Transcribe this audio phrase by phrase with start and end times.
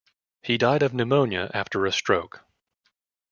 [0.41, 2.43] He died of pneumonia, after a stroke.